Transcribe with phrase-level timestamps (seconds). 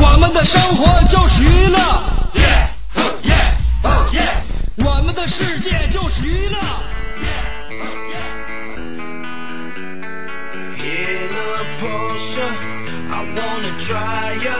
[0.00, 1.78] 我们的生活就是娱乐，
[4.76, 6.58] 我们的世界就是娱乐。
[10.78, 12.48] In a Porsche,
[13.10, 14.56] I wanna try ya.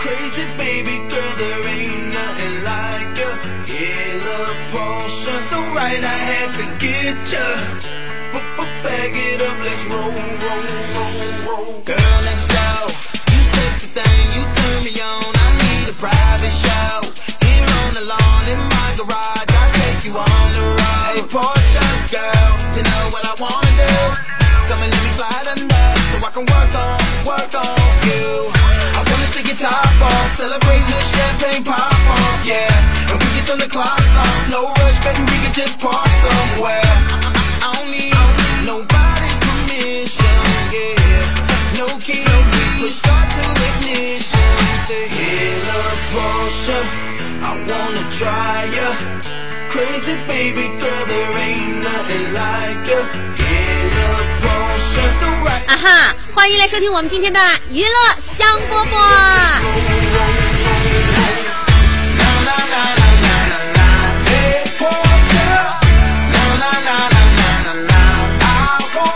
[0.00, 3.30] Crazy baby girl, there ain't nothing like ya.
[3.68, 4.28] In a
[4.70, 7.46] Porsche, so right I had to get ya.
[8.82, 10.12] Bag it up, let's roll,
[10.44, 11.82] roll, roll, roll.
[11.86, 12.07] Girl,
[26.39, 27.75] Can work on, work on
[28.07, 28.51] you.
[28.95, 33.11] I wanna take your top off, celebrate the champagne pop off, yeah.
[33.11, 36.93] And we can turn the clocks off, no rush, baby, we can just park somewhere.
[37.11, 38.15] I, don't need
[38.63, 40.39] nobody's permission,
[40.75, 41.79] yeah.
[41.79, 42.45] No keys,
[42.81, 44.51] we start to ignition.
[44.87, 45.07] Say,
[45.69, 46.79] love Porsche,
[47.43, 48.87] I wanna try ya.
[49.73, 53.48] Crazy baby girl, there ain't nothing like ya.
[55.47, 56.15] 啊哈！
[56.33, 57.39] 欢迎来收听我们今天的
[57.69, 57.89] 娱乐
[58.19, 58.93] 香饽饽。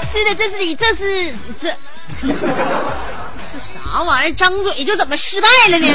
[0.05, 1.69] 是的，这是你，这是这。
[3.93, 4.33] 啥玩意儿？
[4.33, 5.87] 张嘴就怎么失败了呢？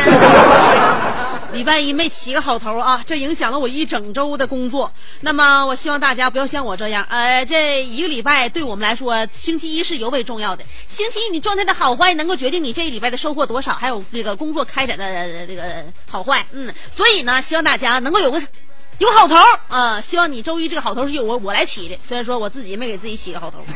[1.53, 4.93] 礼拜一没起个好头啊，这影响了我一整周的工作。
[5.23, 10.63] 那么，我希望大家不要像我这样，呃，这一个礼拜对我们来说，星期一是尤为重要的。
[10.87, 16.47] 星期一你状态的好坏，能够决定你这一礼拜的收获多少，还有这个工作开展的这个好坏。
[16.53, 18.41] 嗯，所以呢，希望大家能够有个
[18.99, 19.35] 有好头
[19.69, 23.59] 啊、希望你周一这个好头是由我我来起的，虽然说我自己没给自己起个好头。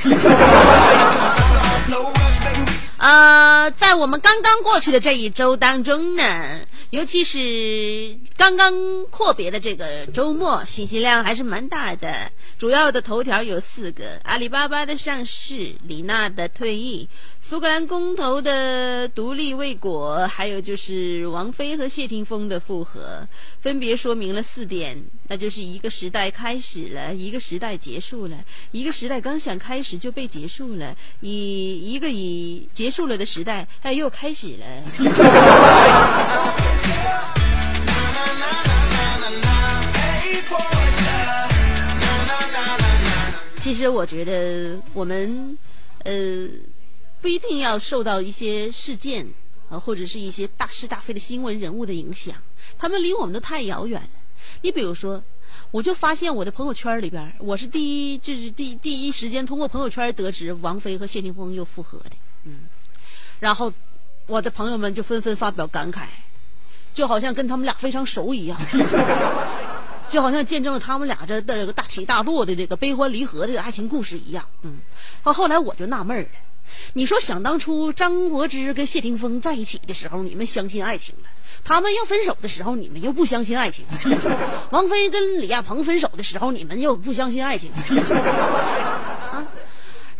[3.02, 8.72] 呃，在我们刚刚过去的这一周当中呢，尤其是刚刚
[9.06, 12.30] 阔别的这个周末，信息量还是蛮大的。
[12.56, 17.08] 主要的头条有四个：阿里巴巴的上市、李娜的退役、
[17.40, 23.26] 苏格兰公投的独立未果，还有就是王菲和谢霆锋的复合，
[23.60, 28.36] 分别说明了四点，那就是一个时代开始了，一个时代结束了，
[28.70, 34.66] 一个时代刚想开始就被结束了，以一个以结束了的时代，哎，又开始了。
[43.58, 45.56] 其实我觉得我们
[46.02, 46.12] 呃
[47.20, 49.26] 不一定要受到一些事件
[49.68, 52.36] 啊、或者是一些大是大非的新闻人物的影响，
[52.76, 54.08] 他们离我们都太遥远了。
[54.60, 55.22] 你比如说，
[55.70, 62.21] 我就发现我的朋友圈里边，我是第一，就是第第一时间通过朋友圈得知王菲和谢霆锋又复合的，嗯，
[63.42, 63.72] 然后
[64.28, 66.02] 我的朋友们就纷纷发表感慨，
[66.92, 68.56] 就好像跟他们俩非常熟一样。
[70.08, 74.44] 就好像见证了他们俩这这个大起大落的这个悲欢离合的爱情故事一样。
[74.62, 74.78] 嗯，
[75.24, 76.28] 到后来我就纳闷了，
[76.92, 81.28] 你说想当初张柏芝跟谢霆锋在一起的时候，你们相信爱情了；
[81.64, 83.84] 他们要分手的时候，你们又不相信爱情；
[84.70, 87.72] 王菲跟李亚鹏分手的时候，你们又不相信爱情。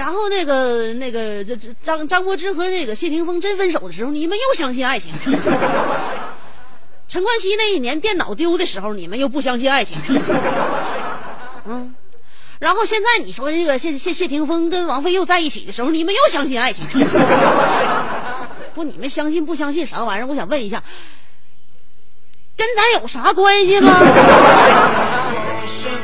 [0.03, 5.13] 啊，然后那个那个这这张张柏芝和那个谢霆锋真分手的时候，你们又相信爱情。
[7.09, 9.97] 陈冠希那一年电脑丢的时候，你们又不相信爱情，
[11.67, 11.95] 嗯，
[12.59, 16.85] 然后现在你说这个谢谢谢霆锋跟王菲又在一起的时候，你们又相信爱情，
[18.75, 20.27] 不，你们相信不相信啥玩意儿？
[20.27, 20.83] 我想问一下，
[22.57, 23.93] 跟咱有啥关系吗？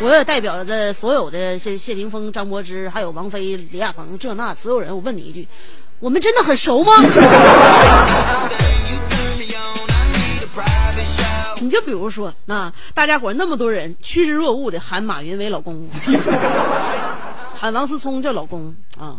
[0.01, 5.49] 我也代表着所有的谢谢霆锋、张柏芝，还有王菲、李亚鹏这那所有人，我问你一句，
[5.99, 6.93] 我们真的很熟吗？
[11.61, 15.89] 你就比如说啊，大家伙那么多人趋之若鹜的喊马云为老公，
[17.59, 19.17] 喊王思聪叫老公啊。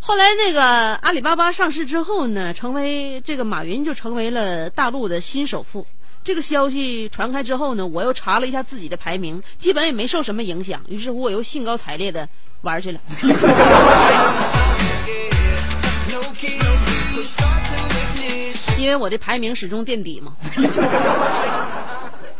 [0.00, 0.60] 后来那个
[0.96, 5.86] 阿里巴巴上市之后呢，成为这个马云就成为了大陆的新首富。
[6.28, 10.78] 这个消息传开之后呢，我又查了一下自己的排名，基本也没受什么影响。
[10.86, 12.28] 于是乎，我又兴高采烈的
[12.60, 13.00] 玩去了。
[18.76, 20.36] 因为我的排名始终垫底嘛，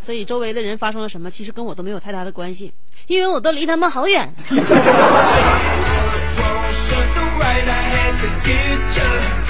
[0.02, 2.70] 所以周围的人发生了什么，其实跟我都没有太大的关系，
[3.06, 4.30] 因为我都离他们好远。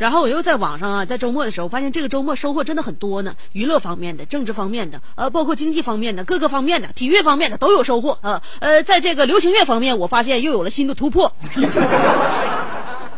[0.00, 3.34] 然后我又在网上啊，在周末的时候，发现这个周末收获真的很多呢。
[3.52, 8.40] 娱乐方面的、政治方面的，呃，包括经济方面的、各个方面的、体育方面的都有收获啊。
[8.60, 11.30] 呃，在这个流行乐方面，我发现又有了新的突破。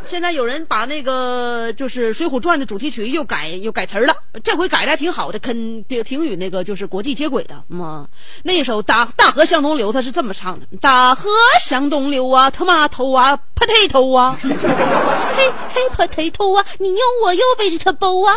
[0.04, 4.14] 现在有人把那个就是《水浒传》的主题曲又改又改词儿了，
[4.44, 7.62] 这回改的还挺好的，跟挺与那个就是国际接轨的。
[7.68, 8.06] 嘛。
[8.42, 11.30] 那首《大大河向东流》，他是这么唱的：大河
[11.64, 18.36] 向东流啊，他妈头啊，potato 啊， 嘿嘿 potato 啊，你有我有 vegetable 啊，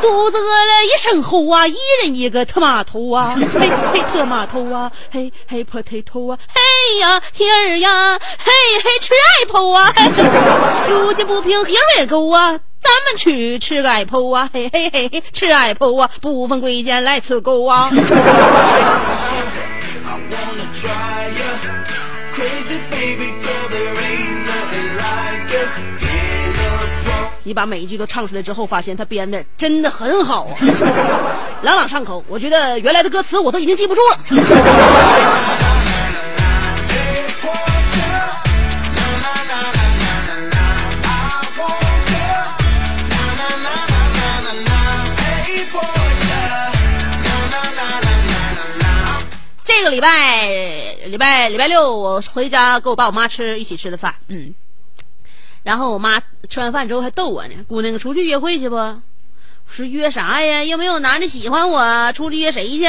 [0.00, 8.52] 肚子饿了一声吼啊，一人一个他妈头啊，嘿嘿特妈头啊，嘿嘿 potato 啊，嘿呀天儿呀，嘿
[8.82, 9.12] 嘿吃
[9.42, 9.92] apple 啊。
[10.88, 12.58] 路见不平，Here we go 啊！
[12.82, 14.48] 咱们去吃个 apple 啊！
[14.52, 16.10] 嘿嘿嘿嘿，吃 apple 啊！
[16.20, 17.90] 不分贵贱来吃狗啊！
[27.42, 30.54] 你把每一句都唱出来之后，发现他编的真的很好啊，
[31.62, 32.22] 朗朗上口。
[32.28, 34.18] 我觉得原来的歌词我都已经记不住了。
[49.80, 54.54] 这个礼拜，礼拜礼拜六我回家跟我爸我妈吃一起吃的饭，嗯，
[55.62, 58.76] 然后我妈吃完饭之后还逗我呢，姑娘出去约会去不？
[58.76, 59.00] 我
[59.66, 60.62] 说约啥呀？
[60.62, 62.84] 又没有男的喜欢我，出去约谁去？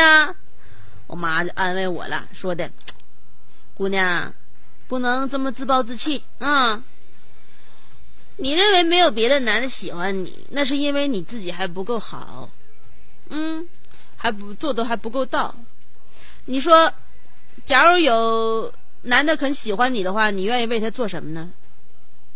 [1.08, 2.70] 我妈就安慰我了，说的，
[3.74, 4.34] 姑娘，
[4.90, 6.84] 不能这么自暴自弃啊！
[8.36, 12.50] 你认为没有别的男的喜欢你，那是因为你自己还不够好，
[13.30, 13.66] 嗯，
[14.18, 15.56] 还不做的还不够到。
[16.46, 16.92] 你说，
[17.66, 18.74] 假如有
[19.04, 21.50] 男的肯喜欢你的话，你愿意为他做什么呢？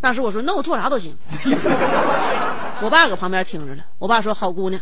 [0.01, 1.17] 当时我说，那我做啥都行。
[2.81, 3.83] 我爸搁旁边听着了。
[3.97, 4.81] 我爸说：“好姑娘，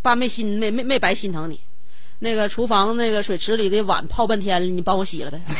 [0.00, 1.60] 爸没心没没没白心疼你。
[2.20, 5.40] 那个厨房那个水池里的碗泡半天了，你帮我洗了呗。”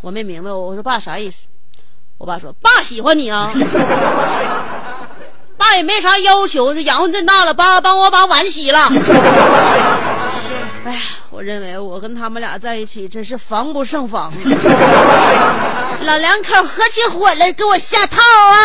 [0.00, 1.48] 我没明白，我说爸啥意思？
[2.16, 3.52] 我爸说：“爸喜欢你啊。”
[5.60, 8.90] 爸也没啥要求，这养活这么大了，爸帮我把碗洗了。
[10.86, 14.32] 哎呀，我认为我跟他们俩在一起真是防不胜防。
[16.00, 18.56] 老两口合起伙来给我下套啊！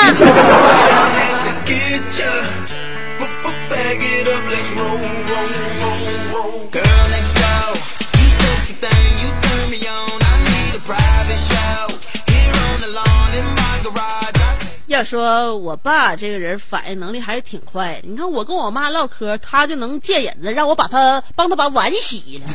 [14.95, 22.45] 要说我爸这个人反应能力还是挺快的，你看我跟我妈唠嗑，他就能借引子让我把他帮他把碗洗了，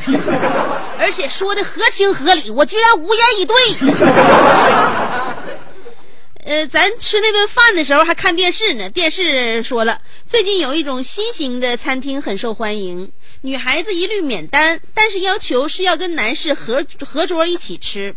[0.97, 3.55] 而且说的合情合理，我居然无言以对。
[6.43, 18.15] 呃，咱吃那顿饭的时候还看电视呢，电视说了最近有一种新型的餐厅很受欢迎，女孩子一律免单，但是要求是要跟男士合合桌一起吃，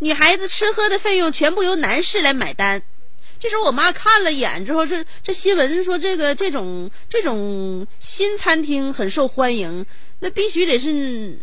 [0.00, 2.82] 女孩子吃喝的费用全部由男士来买单。
[3.42, 9.84] 这时候我妈看了眼之后，这这新闻说这个这种这种新餐厅很受欢迎，
[10.20, 11.36] 那必须得是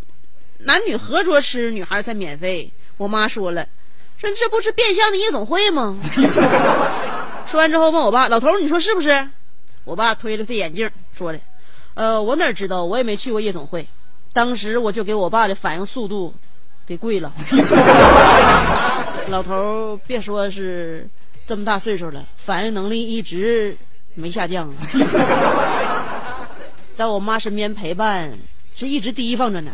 [0.59, 2.71] 男女合桌吃，女孩才免费。
[2.95, 3.67] 我妈说了，
[4.17, 5.99] 说这不是变相的夜总会吗？
[7.45, 9.29] 说完之后问我爸，老头你说是不是？
[9.83, 11.39] 我爸推了推眼镜说的，
[11.95, 13.85] 呃，我哪知道，我也没去过夜总会。
[14.31, 16.33] 当时我就给我爸的反应速度
[16.85, 17.33] 给跪了。
[19.27, 21.05] 老头别说是。
[21.49, 23.75] 这么大岁数了，反应能力一直
[24.13, 24.71] 没下降，
[26.93, 28.31] 在我妈身边陪伴，
[28.75, 29.71] 是一直提防着呢。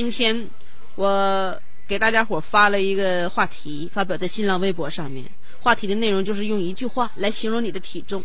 [0.00, 0.48] 今天
[0.94, 5.26] 我给大家伙发了一个话题，发表在新浪微博上面。
[5.60, 8.24] 话题的内容就是用一句话来形容你的体重。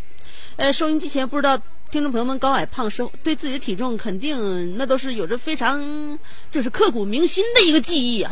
[0.55, 1.57] 呃，收音机前不知道
[1.91, 6.17] 听众朋友们高矮胖瘦，对自己的体重肯定那都是有着非常
[6.49, 8.31] 就是刻骨铭心的一个记忆啊。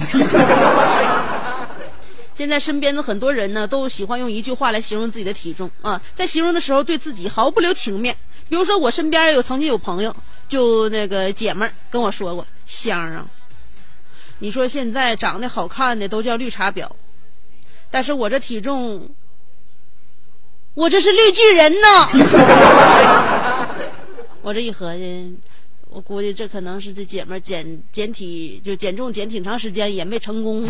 [2.35, 8.17] 现在身边的很多人呢，都喜欢用一句话来形容自己的体重啊，在形容的时候对自己毫不留情面。
[8.49, 10.15] 比如说，我身边有曾经有朋友，
[10.47, 13.25] 就那个姐们儿跟我说过：“香啊，
[14.39, 16.87] 你说现在长得好看的都叫绿茶婊，
[17.89, 19.09] 但是我这体重，
[20.73, 21.87] 我这是绿巨人呢！”
[24.43, 25.37] 我这一合计，
[25.89, 30.67] 我估计这可能是这姐们儿减减体就减重减挺长时间也没成功。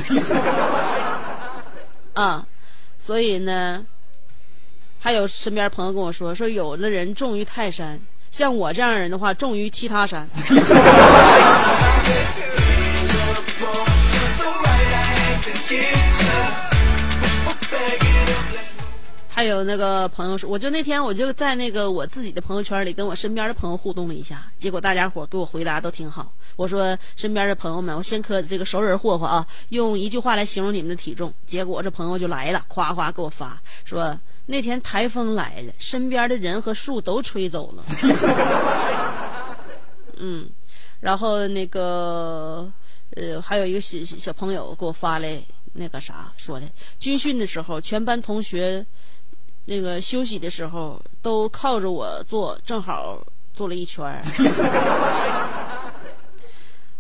[2.14, 2.46] 啊，
[3.00, 3.86] 所以呢，
[5.00, 10.28] 还有身边朋友跟我说，说有的人重于泰山，像我这样人的话，重于其他山。
[19.44, 26.32] 还有那个朋友说，我就那天我就在那个我自己的朋友圈里跟我身边的朋友互动了一下，结果大家伙给我回答都挺好。
[26.56, 31.34] 我说身边的朋友们，我先磕这个熟人霍霍啊，用一句话来形容你们的体重。
[31.46, 37.84] 结果这朋友就来了，夸夸给我发说那天台风来了，身边的人和树都吹走了。
[40.20, 40.50] 嗯，
[41.02, 42.72] 然后那个
[43.18, 46.66] 呃还有一个小小朋友给我发来那个啥说的，
[46.98, 48.86] 军训的时候全班同学。
[49.66, 53.22] 那个休息的时候都靠着我坐，正好
[53.54, 54.22] 坐了一圈儿。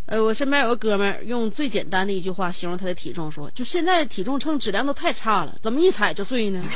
[0.06, 6.62] 呃，我身边有个哥们儿，用最简单的一句话形容他的体重，说：就现在体重秤质量都太差了，怎么一踩就碎呢？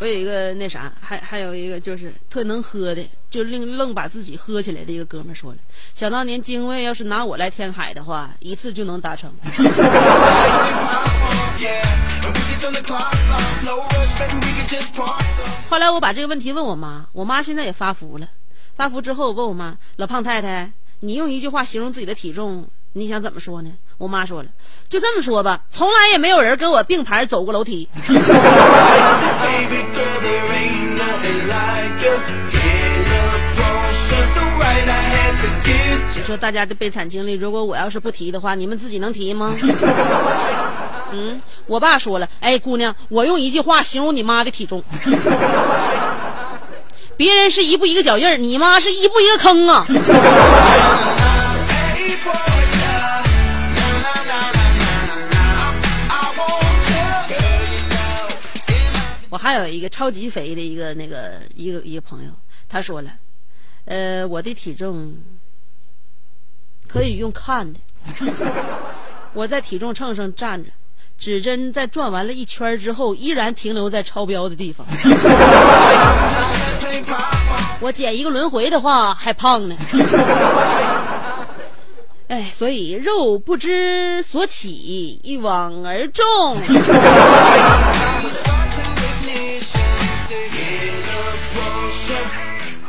[0.00, 5.58] 我有一个那啥，还还有一个就是特能喝的，就愣愣把自己喝起来的一个哥们说了：
[5.94, 9.30] 想当年精卫要是拿我来填海的话，一次就能达成。
[15.68, 18.26] 后来我把这个问题问我妈，我妈现在也发福了。
[18.76, 20.70] 发福之后，我问我妈：老胖太太，
[21.00, 23.70] 你用一句话形容自己的体重，你想怎么说呢？
[23.98, 24.48] 我妈说了，
[24.88, 27.88] 就这么说吧，从来也没有人跟我并排走过楼梯。
[36.28, 39.50] 说大家的悲惨经历，如果我要是不提的话，你们自己能提吗？
[41.10, 44.84] 嗯，我爸说了，哎，姑娘，我用一句话形容你妈的体重，
[47.16, 49.86] 别人是一步一个脚印儿，你妈是一步一个坑啊。
[59.30, 62.30] 我还有一个超级肥的一个那个一个一个朋友，
[62.68, 63.10] 他说了，
[63.86, 65.16] 呃，我的体重
[66.88, 67.78] 可以用看的，
[69.34, 70.70] 我在体重秤上站着，
[71.18, 74.86] 指针在转完了一圈之后，依然停留在超标的地方。
[77.80, 79.76] 我减一个轮回的话还胖呢。
[82.28, 86.24] 哎，所以肉不知所起，一往而终。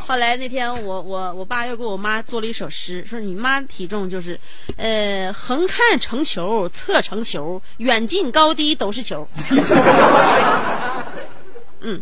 [0.09, 4.39] 后来那天我我我爸又给我妈做了一首诗，说你妈体重就是，
[4.75, 9.27] 呃，横看成球，侧成球，远近高低都是球。
[11.81, 12.01] 嗯，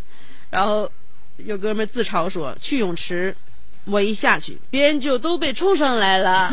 [0.50, 0.90] 然后
[1.36, 3.36] 有哥们自嘲说，去泳池，
[3.84, 6.50] 我一下去，别人就都被冲上来了。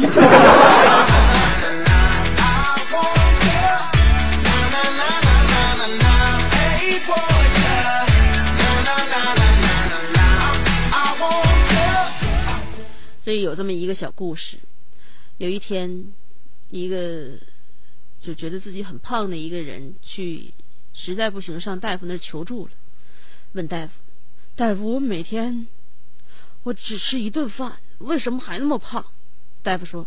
[13.25, 14.59] 所以有这么一个小故事，
[15.38, 16.12] 有一天，
[16.69, 17.31] 一个
[18.21, 20.52] 就觉得自己很胖的一个人去，
[20.93, 22.73] 实在不行上大夫那儿求助了，
[23.52, 23.93] 问大夫
[24.54, 25.66] ：“大夫，我每天
[26.64, 29.02] 我只吃一顿饭，为什么还那么胖？”
[29.64, 30.07] 大夫说：“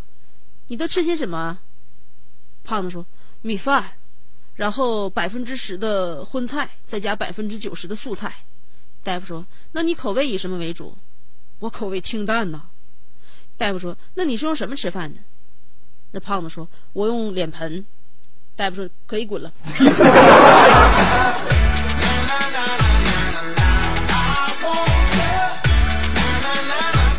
[0.68, 1.58] 你都吃些什么？”
[2.62, 3.04] 胖子说
[3.42, 3.94] ：“米饭，
[4.54, 8.44] 然后百分之十的荤菜，再加百分之九十的素菜。”
[9.02, 10.96] 大夫说：“那你口味以什么为主？”
[11.58, 12.62] 我口味清淡呐。
[13.58, 15.18] 大夫说：“那你是用什么吃饭呢？”
[16.12, 17.84] 那胖子说：“我用脸盆。”
[18.56, 19.52] 大夫说：“可以滚了。”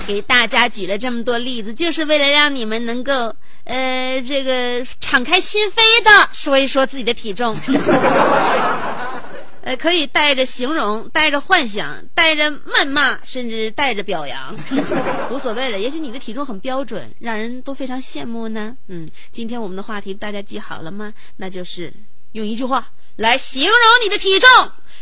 [0.07, 7.55] 给大家举了这么多例子，就是为了让你们能够呃，这个敞开心扉的说一说自己的体重。
[9.75, 14.55] 可以带着形容，带着幻想，带着谩骂，甚至带着表扬，
[15.31, 15.79] 无所谓了。
[15.79, 18.75] 也许你的体重很标准，让人都非常羡慕呢。
[18.87, 21.13] 嗯，今天我们的话题大家记好了吗？
[21.37, 21.93] 那就是
[22.33, 24.49] 用一句话来形容你的体重。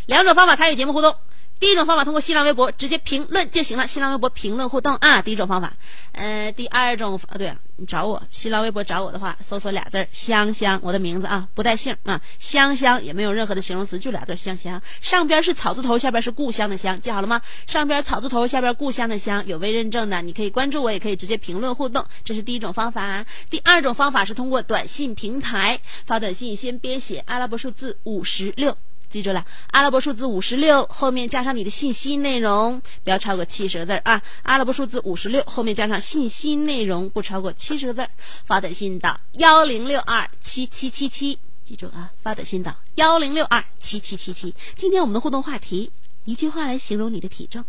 [0.06, 1.16] 两种方法参与节目互动。
[1.60, 5.22] 第一种方法通过新浪微博直接评论就行了，新浪微博评论互动啊。
[5.22, 5.74] 第一种方法，
[6.12, 17.42] 呃，第二种啊，对了，你找我新浪微博找我的话，搜索俩字儿香香，我的名字啊，不带姓啊，香香也没有任何的形容词，就俩字儿香香，上边是草字头，下边是故乡的乡，记好了吗？
[17.66, 23.26] 上边草字头，下边故乡的乡，有微认证的，你可以关注我，也可以直接评论互动，这是第一种方法。
[23.50, 28.78] 第二种方法是通过短信平台发短信，先编写阿拉伯数字五十六。
[29.10, 34.22] 记住了，阿拉伯数字五十六后面加上你的信息内容，不要超过七十个字儿啊！
[34.44, 38.10] 阿拉伯数字五十六后面加上信息内容，不超过七十个字儿。
[38.46, 42.12] 发短信到幺零六二七七七七，记住啊！
[42.22, 44.54] 发短信到幺零六二七七七七。
[44.76, 45.90] 今天我们的互动话题，
[46.26, 47.64] 一句话来形容你的体重。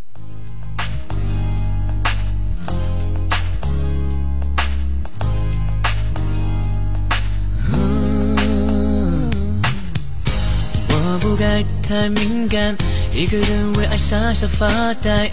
[11.19, 12.77] 不该太敏感，
[13.13, 15.31] 一个人为爱傻傻发呆。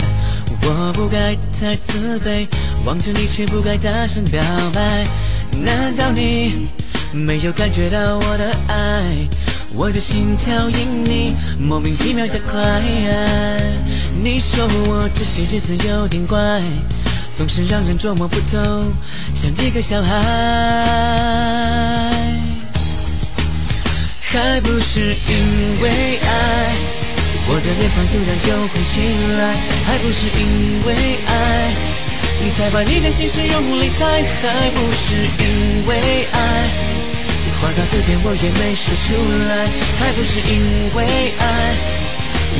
[0.64, 2.48] 我不该太自卑，
[2.86, 4.42] 望着你却不该大声表
[4.74, 5.06] 白。
[5.60, 6.68] 难道你
[7.12, 9.28] 没有感觉到我的爱？
[9.74, 12.82] 我的心跳因你莫名其妙加快。
[14.24, 16.62] 你说我这些日子有点怪，
[17.36, 18.58] 总是让人捉摸不透，
[19.36, 20.16] 像一个小孩。
[24.36, 26.28] 还不是因为爱，
[27.48, 29.00] 我的脸庞突然就红起
[29.40, 29.56] 来。
[29.88, 30.94] 还不是因为
[31.26, 31.74] 爱，
[32.44, 34.22] 你才把你的心事用力猜。
[34.44, 36.38] 还不是因为爱，
[37.62, 39.16] 话到嘴边我也没说出
[39.48, 39.72] 来。
[40.00, 41.44] 还不是因为爱，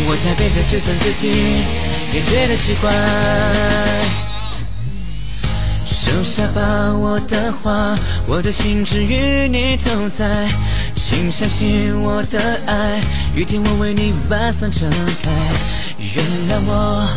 [0.08, 1.28] 我才变得就算自己
[2.14, 2.90] 也觉得奇怪。
[5.86, 7.98] 收下吧我的话，
[8.28, 10.48] 我的心只与你同在。
[11.08, 13.00] 请相信我的爱，
[13.36, 14.90] 雨天我为你把伞撑
[15.22, 15.30] 开。
[16.00, 17.08] 原谅我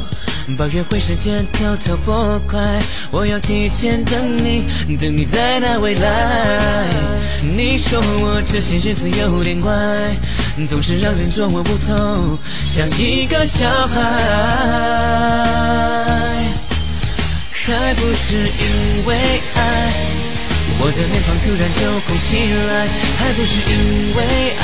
[0.58, 4.64] 把约会时间偷偷拨快，我要提前等你，
[4.98, 6.84] 等你在那未来。
[7.40, 9.72] 你说我这些日子有点怪，
[10.68, 13.96] 总是让人捉摸不透，像一个小孩。
[17.64, 20.07] 还不是因为爱。
[20.80, 22.38] 我的脸庞突然就红起
[22.68, 22.86] 来，
[23.18, 24.18] 还不是因为
[24.56, 24.62] 爱，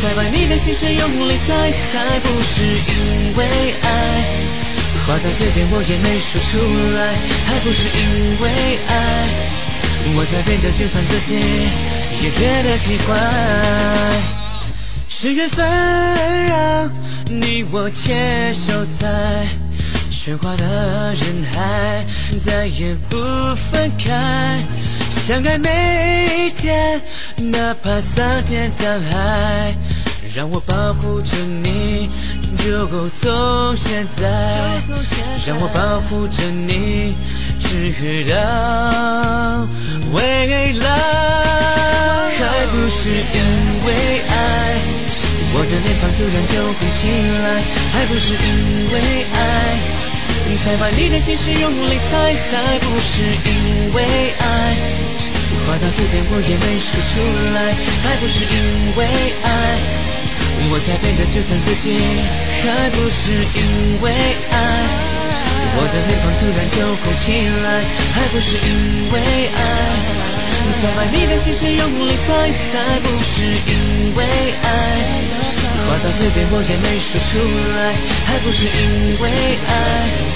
[0.00, 3.86] 才把你的心事用力猜，还不是因为爱，
[5.04, 6.58] 话到嘴边我也没说出
[6.94, 7.12] 来，
[7.44, 8.92] 还不是因为爱，
[10.16, 11.34] 我才变得就算自己
[12.22, 13.18] 也觉得奇怪，
[15.08, 15.66] 是缘分
[16.46, 16.88] 让
[17.26, 19.48] 你我牵手在。
[20.24, 20.64] 喧哗的
[21.16, 22.02] 人海，
[22.42, 23.18] 再也不
[23.70, 24.64] 分开。
[25.10, 26.98] 相爱每一天，
[27.36, 29.74] 哪怕桑田沧海，
[30.34, 32.08] 让我保护着你，
[32.56, 34.80] 就够从现在。
[35.46, 37.14] 让我保护着你，
[37.60, 39.68] 直到
[40.14, 40.88] 未来。
[42.38, 44.32] 还不是因为爱，
[45.52, 47.12] 我的脸庞突然就红起
[47.44, 47.60] 来，
[47.92, 49.93] 还不是因为爱。
[50.64, 54.04] 才把你的心事用力猜，还不是因为
[54.38, 54.76] 爱，
[55.66, 57.20] 话到嘴边我也没说出
[57.52, 59.04] 来，还不是因为
[59.42, 59.48] 爱，
[60.70, 62.00] 我才变得就算自己，
[62.64, 64.12] 还不是因为
[64.48, 64.56] 爱，
[65.76, 69.20] 我的脸庞突然就红起来，还不是因为
[69.52, 69.58] 爱，
[70.80, 74.24] 才把你的心事用力猜，还不是因为
[74.62, 74.66] 爱。
[75.84, 77.36] 话到嘴边我也没说出
[77.76, 77.92] 来，
[78.24, 79.28] 还不是因为
[79.68, 80.32] 爱，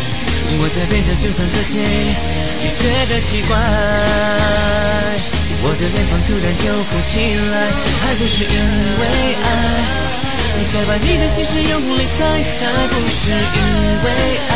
[0.57, 1.77] 我在变得就算自己
[2.65, 3.53] 也觉得奇怪。
[5.61, 7.69] 我的脸庞突然就红起来，
[8.01, 8.57] 还不是因
[8.99, 9.03] 为
[9.45, 9.47] 爱，
[10.73, 12.25] 才把你的心事用力猜，
[12.65, 13.61] 还不是因
[14.05, 14.09] 为
[14.49, 14.53] 爱。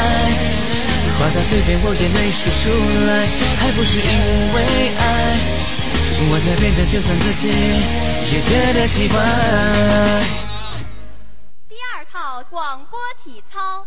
[1.19, 2.73] 话到嘴边我也没说出
[3.07, 3.27] 来，
[3.61, 4.09] 还不是因
[4.55, 4.57] 为
[4.97, 5.01] 爱，
[6.31, 7.53] 我在变得就算自己
[8.33, 9.21] 也觉得奇怪。
[12.51, 13.87] 广播体操，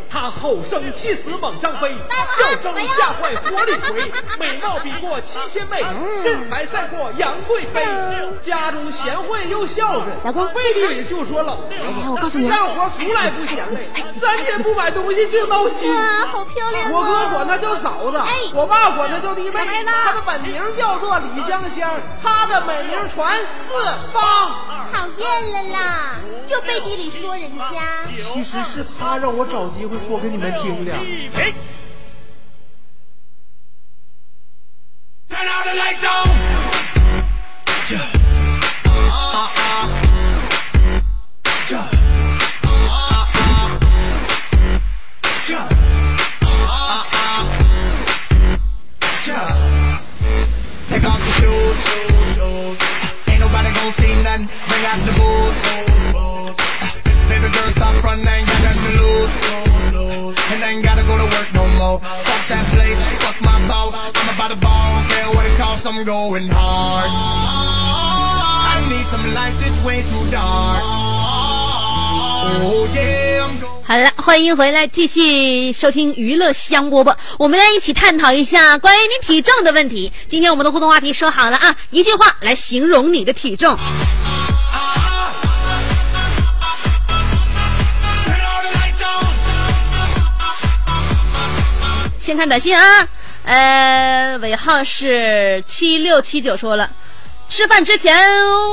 [0.11, 1.95] 她后生气死猛张飞，
[2.27, 5.81] 笑声吓坏活李逵，美貌比过七仙妹，
[6.21, 7.81] 身材赛过杨贵妃，
[8.41, 10.07] 家中贤惠又孝顺。
[10.25, 15.89] 老公背地里就说老婆哎我告诉你啊干活从来不嫌累，三天不买东西就闹心。
[15.89, 17.29] 哇，好漂亮我哥啊！
[17.31, 19.61] 管她叫嫂子，哎我爸管她叫弟妹。
[19.85, 21.89] 她的本名叫做李香香，
[22.21, 24.51] 她的美名传四方。
[24.91, 26.19] 讨厌了啦，
[26.49, 28.03] 又背地里说人家。
[28.09, 30.92] 其实是她让我找机会说给你们听的。
[35.28, 36.28] Turn all the lights on.
[50.88, 52.78] Take off your shoes, shoes, shoes.
[53.28, 54.48] Ain't nobody gon' see nothing.
[54.68, 56.56] Bring out the booze, booze, booze.
[57.28, 59.69] Baby girl, stop frontin', ain't got nothing to lose, lose, lose.
[73.83, 77.13] 好了，欢迎回来，继续收听娱乐香饽饽。
[77.37, 80.13] 我们来一起探讨一下关于你体重的问题。
[80.27, 83.77] 今天我们的互动话题说好了啊，一句话来形容你的体重。
[92.31, 93.05] 先看短信啊，
[93.43, 96.89] 呃，尾号是七六七九说了，
[97.49, 98.17] 吃饭之前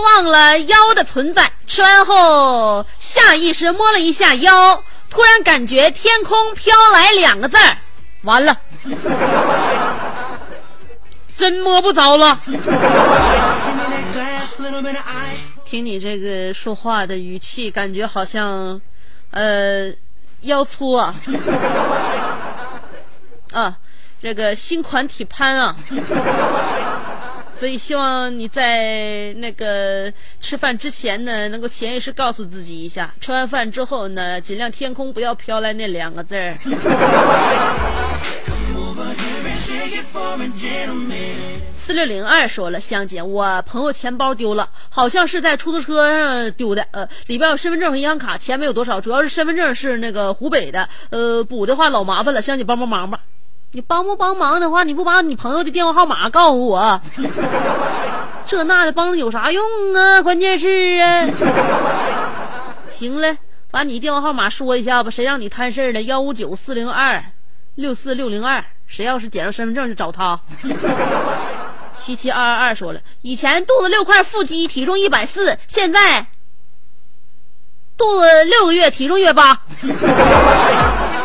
[0.05, 7.79] 忘了腰的存在，吃完后下意识摸了一下腰，突然感觉天空飘来两个字儿，
[8.23, 8.57] 完了，
[11.37, 12.39] 真摸不着了。
[15.65, 18.81] 听你这个说话的语气，感觉好像，
[19.33, 19.93] 呃，
[20.43, 21.13] 腰粗啊。
[23.59, 23.77] 啊，
[24.23, 25.75] 这个新款体潘啊，
[27.59, 36.55] 所以希望你在那个吃饭之前呢，能够潜意识告诉自己一下，吃完饭之后呢，尽量天空不要飘来那两个字儿。
[41.75, 53.21] 四六零二说了，香姐，我朋友钱包丢了，好像是在出租车上丢的，呃，里边有身份证和银行卡，钱没有多少，主要是身份证是那个湖北的，呃，补的话老麻烦了，香姐帮帮忙吧。
[53.73, 57.01] 你帮不帮忙的话，你不把你朋友的电话号码告诉我，
[58.47, 59.63] 这那的帮有啥用
[59.95, 60.23] 啊？
[60.23, 60.69] 关键是
[61.03, 61.29] 啊，
[62.91, 63.37] 行了，
[63.71, 66.01] 把你电话号码说一下吧，谁让你摊事儿了？
[66.03, 67.23] 幺五九四零二
[67.75, 70.41] 六四六零二，谁要是捡着身份证就找他。
[71.93, 76.27] 七七二二二说了，以前肚子六块腹肌，体重一百四，现在
[77.99, 79.61] 肚子六个月，体重一百八。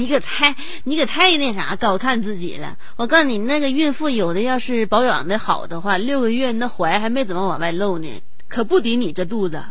[0.00, 2.78] 你可太你可太那啥高看自己了！
[2.96, 8.08] 我告诉你，那个孕妇有的要是保养的好的话，六个月那怀还没怎么往外露呢，
[8.48, 9.62] 可不抵你这肚子。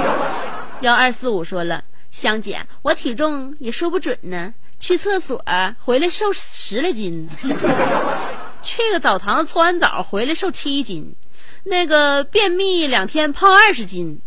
[0.80, 4.54] 幺二四五说了，香姐，我体重也说不准呢。
[4.78, 5.44] 去厕所
[5.80, 7.28] 回来瘦十来斤，
[8.62, 11.14] 去个澡堂搓完澡回来瘦七斤，
[11.64, 14.22] 那个便秘两天胖二十斤，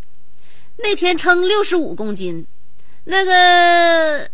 [0.77, 2.45] 那天称六十五公斤，
[3.05, 4.29] 那个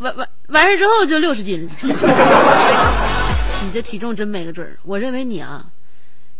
[0.00, 1.72] 完完完事之后就六十斤了。
[3.62, 4.78] 你这体重真没个准儿。
[4.82, 5.64] 我认为你啊，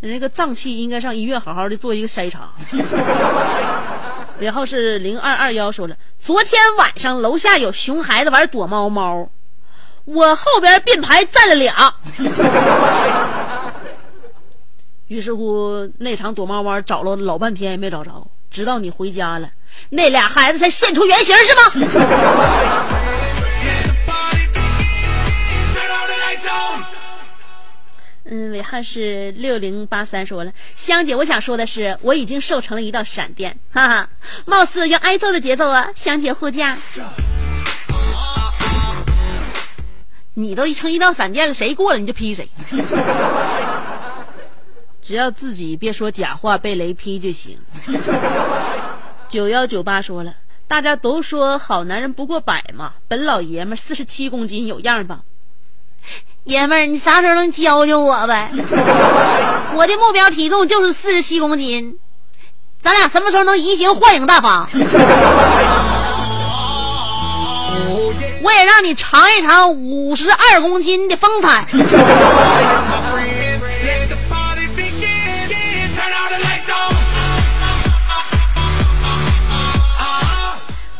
[0.00, 2.50] 你那个脏器应该上医院好好的做一个筛查。
[4.38, 9.28] 尾号是零二二幺说了，昨天晚上楼下有熊孩子玩躲猫猫，
[10.06, 11.94] 我后边并排站了俩。
[15.08, 19.50] 于是乎，那场躲猫猫找了老半天也没找着，直到你回家了，
[19.90, 21.60] 那俩孩子才现出原形，是吗？
[28.32, 34.08] 嗯，尾号是六零八三说了，香姐，我想说的是，我已经瘦成了一道闪电，哈哈，
[34.46, 35.90] 貌似要挨揍的节奏啊！
[35.96, 36.78] 香姐护驾，
[40.34, 42.48] 你都成一道闪电了，谁过了你就劈谁，
[45.02, 47.58] 只要自己别说假话被雷劈就行。
[49.28, 50.36] 九幺九八说了，
[50.68, 55.22] 大家都说好男人不过百嘛，本老爷们四十七公斤有样吧？
[56.44, 58.50] 爷们儿，你啥时候能教教我呗？
[59.74, 61.98] 我的目标体重就是四十七公斤，
[62.82, 64.68] 咱俩什么时候能移形换影大法？
[68.42, 71.66] 我也让你尝一尝五十二公斤的风采。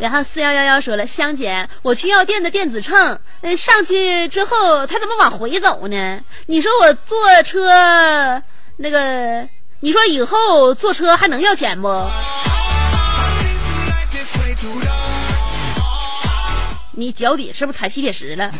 [0.00, 3.20] 然后四幺幺幺说了，香姐，我去药店的电子秤，
[3.54, 6.18] 上去之后它怎么往回走呢？
[6.46, 8.42] 你说我坐车
[8.78, 9.46] 那个，
[9.80, 11.88] 你说以后坐车还能要钱不？
[16.92, 18.50] 你脚底是不是踩吸铁石了？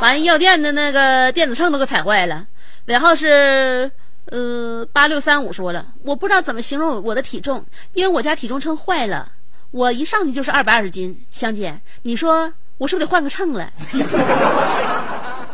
[0.00, 2.44] 完药店的那个电子秤都给踩坏了。
[2.86, 3.90] 尾号是
[4.26, 9.28] 呃八六三五说了，我不知道怎么形容我的体重，因为我家体重秤坏了，
[9.74, 11.26] 我一上去就是二百二十斤。
[11.32, 13.72] 香姐，你说我是不是得换个秤了？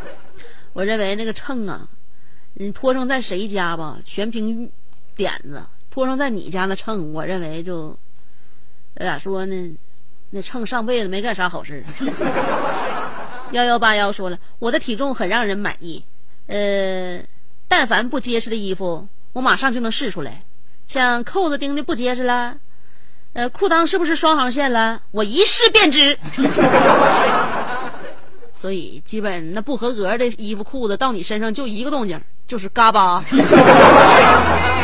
[0.74, 1.88] 我认为那个秤啊，
[2.52, 4.70] 你托生在谁家吧，全凭
[5.16, 7.96] 点子；托生在你家那秤，我认为就
[8.96, 9.74] 咋说呢？
[10.28, 11.82] 那秤上辈子没干啥好事。
[13.52, 16.04] 幺幺八幺说了，我的体重很让人满意。
[16.46, 17.24] 呃，
[17.68, 20.42] 但凡不结实的衣服，我马上就能试出来。
[20.86, 22.58] 像扣子钉的不结实了，
[23.32, 25.00] 呃，裤裆是不是双行线了？
[25.12, 26.18] 我一试便知。
[28.52, 33.24] 所以，基本那不合格的衣服、裤子到你身上就一个动静，就是嘎巴。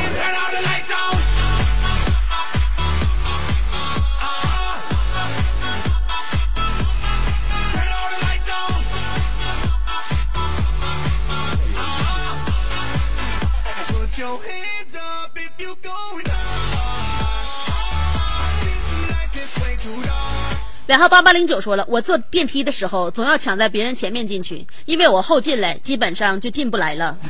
[20.87, 27.18] 然后八八零九说了，我坐电梯的时候总要抢在别人前面进去，因为我后进来基本上就进不来了。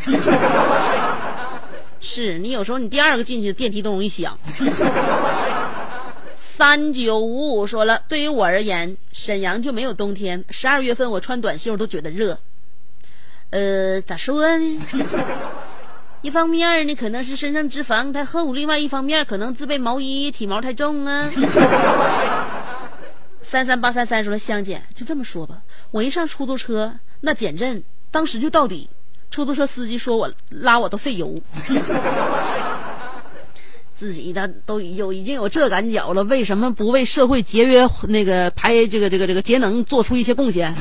[2.00, 4.38] 是你有时候你第二个进去电梯都容易响。
[6.36, 12.38] 三九五五说了，对于我而言，沈阳就没有冬天，十二月份我穿短袖都觉得热。
[13.50, 14.78] 呃，咋说呢？
[16.22, 21.30] 一方面呢，可能是身上脂肪太厚；另外一方面，可能自备毛衣体毛太重啊。
[23.48, 28.88] 三三八三三说：“香姐，就这么说吧，我一上出租车，那减震当时就到底。
[29.30, 31.40] 出租车司机说我拉我都费油，
[33.94, 40.74] 自己的都有已经有这感脚了，为什么不为社会节约那个排这个这个这个节能做出一些贡献？”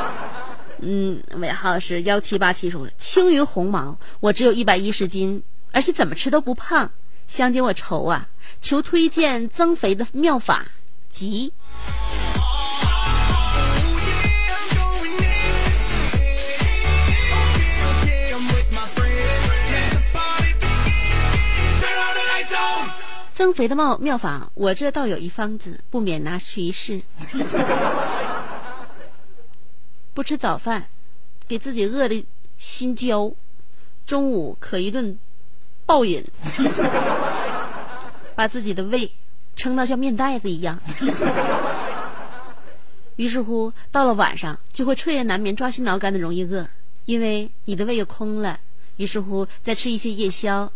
[0.80, 5.42] 嗯，尾号是幺七八七说：“青云鸿毛，我只有一百一十斤，
[5.72, 6.90] 而且怎么吃都不胖。
[7.26, 8.28] 香姐，我愁啊，
[8.62, 10.64] 求推荐增肥的妙法。”
[11.10, 11.52] 急。
[23.32, 27.00] 增肥的妙妙法，我这倒有一方子，不免拿去一试。
[30.12, 30.88] 不吃早饭，
[31.48, 32.26] 给自己饿的
[32.58, 33.32] 心焦，
[34.04, 35.18] 中午可一顿
[35.86, 36.22] 暴饮，
[38.36, 39.10] 把自己的胃。
[39.60, 40.80] 撑到像面袋子一样，
[43.16, 46.66] 于是乎到了晚上就会彻夜难眠、抓心挠肝的容易饿，
[47.04, 48.58] 因为你的胃又空了。
[48.96, 50.72] 于是乎再吃一些夜宵，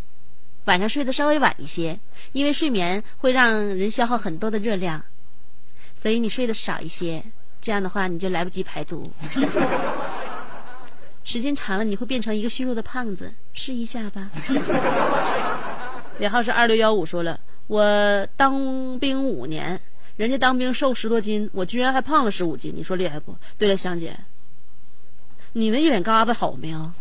[0.66, 1.98] 晚上睡得稍微晚一些，
[2.32, 5.02] 因为睡眠会让人消耗很多的热量，
[5.96, 7.24] 所以你睡得少一些，
[7.62, 9.10] 这样的话你就来不及排毒。
[11.24, 14.30] 时间长了你会变成一个虚弱的胖子，试一下吧。
[16.20, 17.40] 尾号是二六幺五说了。
[17.66, 19.80] 我当兵五年，
[20.16, 23.36] 人家当兵瘦十多斤，我居然还胖了十五斤，你说厉害不？
[23.58, 24.16] 对了，香姐，
[25.52, 26.90] 你那一脸疙瘩好没有？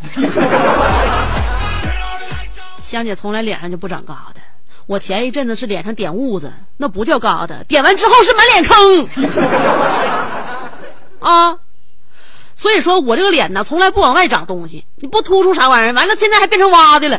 [2.82, 4.36] 香姐从来脸上就不长疙瘩，
[4.86, 9.06] 我前一阵子是脸上点痦子，那不叫疙瘩，点完之后是满脸坑。
[11.20, 11.58] 啊，
[12.54, 17.18] 所以说我这个脸呢，从来不往外长东西，你不突出啥玩意儿，完了现在还变成洼的了。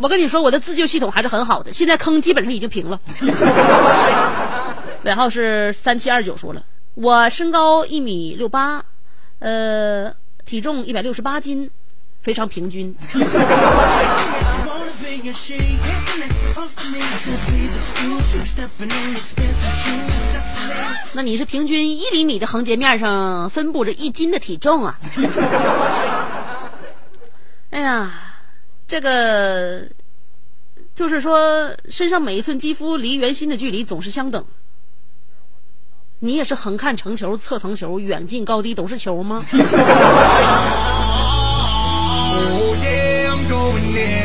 [0.00, 2.98] 我跟你说，我的自救系统还是很好的，现在坑基本上已经平了。
[5.02, 6.62] 尾号是三七二九，说了，
[6.94, 8.82] 我身高一米六八，
[9.40, 10.10] 呃，
[10.46, 11.70] 体重一百六十八斤，
[12.22, 12.96] 非常平均。
[21.12, 24.98] 那你是平均一厘米的横截面上分布着一斤的体重啊？
[27.68, 28.10] 哎呀。
[28.90, 29.86] 这个
[30.96, 34.44] 就是说，身上每一寸肌肤离圆心的距离总是相等。
[36.18, 39.40] 你也是横看成球，侧成球，远近高低都是球吗？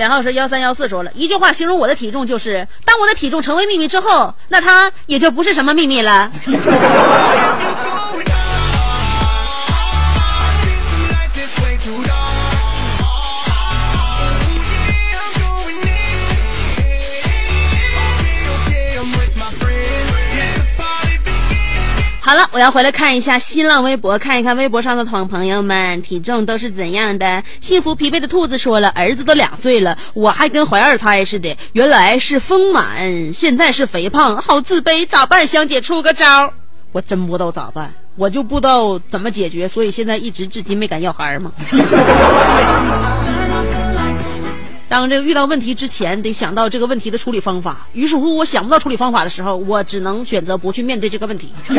[0.00, 6.30] 然后是幺三幺四说了一句话形容我的体重就是：当我的体重成为秘密之后，那它也就不是什么秘密了。
[22.30, 27.42] 好了，我要回来看一下新浪微博，看一看微博上的朋朋友们体重都是怎样的。
[27.60, 35.44] 幸福疲惫的兔子说了，儿子都两岁了，我还跟怀二胎似的，原来是丰满，现在是肥胖，好自卑，咋办？
[35.50, 36.52] 香姐出个招儿，
[36.92, 41.50] 我真不知道咋办，我就不知道怎么解决，所以现在一直至今没敢要孩儿嘛。
[44.90, 47.86] 当这个遇到问题之前，得想到这个问题的处理方法。
[47.92, 51.52] 于是乎，我想不到处理方法的时候，我只能选择不去面对这个问题。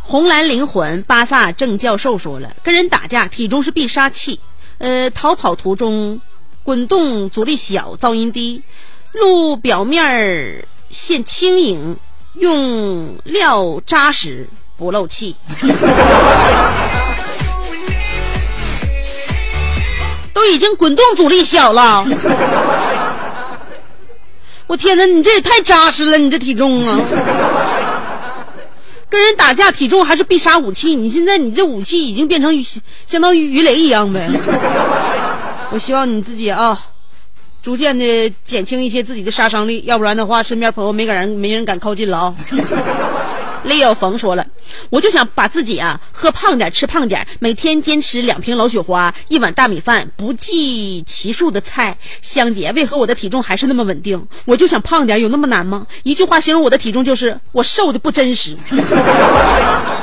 [0.00, 4.40] 红蓝灵魂巴萨郑教授说了，跟人打架体重是必杀器。
[4.78, 6.20] 呃，逃跑途中
[6.64, 8.64] 滚动阻力小，噪音低，
[9.12, 11.96] 路表面儿现轻盈，
[12.34, 14.48] 用料扎实。
[14.82, 15.36] 不漏气，
[20.34, 22.04] 都已经滚动阻力小了。
[24.66, 26.98] 我天哪，你这也太扎实了，你这体重啊！
[29.08, 30.96] 跟人打架，体重还是必杀武器。
[30.96, 32.50] 你现在你这武器已经变成
[33.06, 34.28] 相当于鱼雷一样呗。
[35.70, 36.80] 我希望你自己啊，
[37.62, 42.34] 逐渐的减轻一些自己的杀伤力，要不然的话，身边朋友没敢人没人敢靠近了啊。
[43.64, 44.46] Leo 冯说了，
[44.90, 51.96] 我就想把自己啊喝胖点，吃胖点，每天坚持两瓶老雪花，一碗大米饭，不计其数的菜。
[52.20, 54.26] 香姐，为何我的体重还是那么稳定？
[54.44, 55.86] 我就想胖点，有那么难吗？
[56.02, 58.56] 一句话形容我的体重就是我瘦的不真实。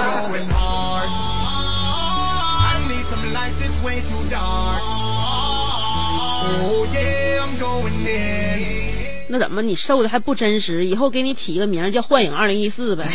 [9.31, 10.87] 那怎么你瘦的还不真实？
[10.87, 13.05] 以后给你起一个名叫“幻影二零一四”呗。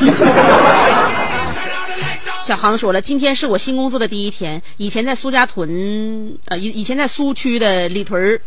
[2.40, 4.62] 小航说了，今天是我新工作的第一天。
[4.77, 8.40] 以前在苏家屯，呃，以以前在苏区的里屯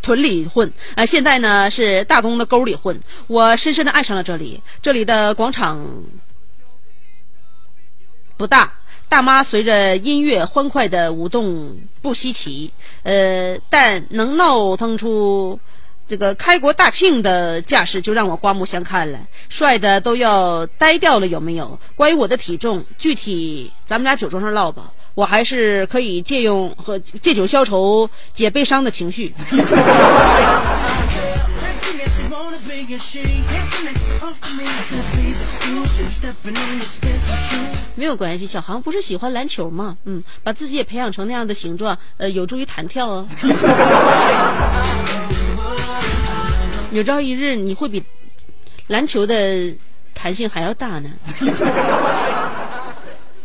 [0.00, 3.00] 屯里混，呃，现在呢是大东的沟里混。
[3.26, 6.04] 我深深的爱上了这里，这里的广场
[8.36, 8.72] 不大，
[9.08, 12.70] 大妈随着音乐欢快的舞动不稀奇，
[13.02, 15.58] 呃，但能闹腾出。
[16.08, 19.18] 这个开国大庆的架势就让我刮目相看了，
[19.50, 21.78] 帅的都要呆掉了，有没有？
[21.94, 29.34] 关于我的体重，具体咱们俩酒桌上唠吧，我还是可以借用和借酒消愁、解悲伤的情绪。
[37.94, 39.96] 没有关系，小航不是喜欢篮球吗？
[40.04, 43.28] 嗯，把自己也培养成那样的形状，呃，有助于弹跳哦。
[46.90, 48.02] 有朝一日你会比
[48.86, 49.74] 篮球的
[50.14, 51.10] 弹性还要大呢。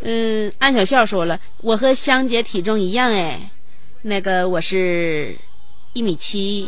[0.06, 3.50] 嗯，安小笑说了，我和香姐体重一样哎，
[4.02, 5.38] 那个我是
[5.94, 6.68] 一米七，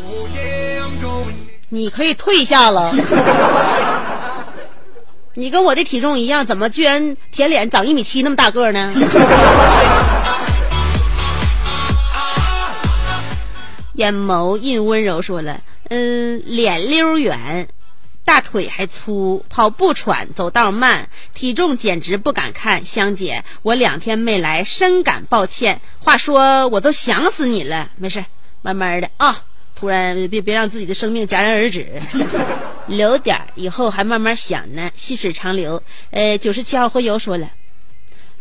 [1.70, 2.94] 你可以退下了。
[5.34, 8.94] 你跟我的体重一样，怎么居然舔脸长一米七那么大个呢？
[13.96, 15.60] 眼眸印温柔说了。
[15.89, 17.67] 嗯，脸溜圆，
[18.24, 22.86] 大腿还粗，跑步喘，走道慢，体重简直不敢看。
[22.86, 25.80] 香姐，我两天没来，深感抱歉。
[26.00, 27.91] 话说，我都想死你了。
[27.98, 28.26] 没事，
[28.63, 29.43] 慢慢的啊。
[29.76, 32.00] 突然，别别让自己的生命戛然而止，
[32.88, 34.89] 留点以后还慢慢想呢。
[34.95, 35.84] 细水长流。
[36.12, 37.52] 呃，九十七号荤油说了，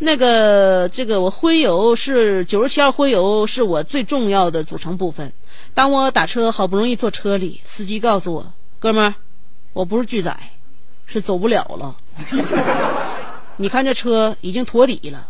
[0.05, 5.33] 那个这个我荤油是九十七号荤油是我最重要的组成部分。
[5.73, 9.15] 当我打车，好不容易坐车里，司机告诉我：“哥们儿，
[9.73, 10.37] 我不是拒载，
[11.07, 11.97] 是走不了了。
[13.57, 15.27] 你看这车已经托底了。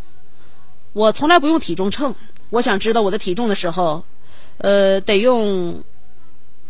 [0.92, 2.12] 我从来不用体重秤，
[2.50, 4.04] 我想知道我的体重的时候，
[4.58, 5.84] 呃，得用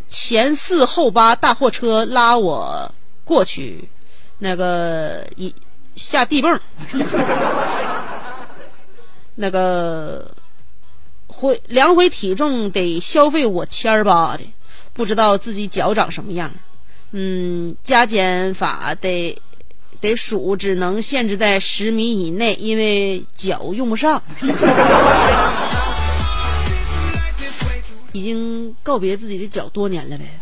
[0.07, 2.95] 前四后八大货车拉我
[3.25, 3.89] 过去，
[4.39, 5.55] 那个一
[5.97, 6.61] 下地泵，
[9.35, 10.35] 那个。”
[11.27, 14.45] 回量回体重得消费我千儿八的，
[14.93, 16.49] 不知道自己脚长什么样。
[17.11, 19.37] 嗯，加减法得
[20.01, 24.23] 得数，只能限制在十米以内，因为脚用不上。
[28.13, 30.39] 已经告别自己的脚多年了呗。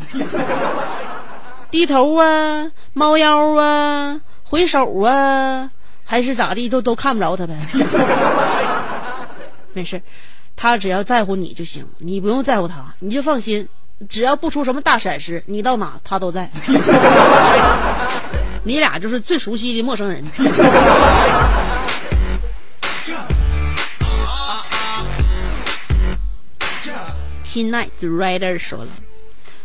[1.71, 5.71] 低头啊，猫腰啊，回手啊。
[6.05, 7.57] 还是咋地，都都看不着他呗。
[9.73, 10.01] 没事，
[10.55, 13.67] 他只要在乎你就行，你不用在乎他，你就放心，
[14.09, 16.51] 只要不出什么大闪失，你到哪他都在。
[18.65, 20.25] 你俩就是最熟悉的陌生人。
[27.45, 28.89] Tonight Rider 说了。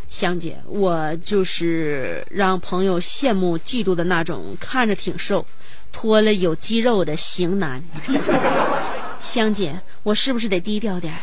[0.10, 5.46] 香姐，我就是让朋友羡慕嫉妒的那种，看着挺瘦，
[5.92, 7.84] 脱了有肌肉的型男。
[9.20, 11.14] 香姐，我是不是得低调点？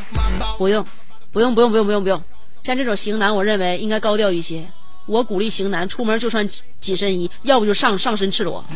[0.59, 0.85] 不用，
[1.33, 2.23] 不用，不用，不用，不用，不用。
[2.63, 4.67] 像这种型男，我认为应该高调一些。
[5.07, 6.47] 我鼓励型男出门就穿
[6.79, 8.65] 紧身衣，要不就上上身赤裸。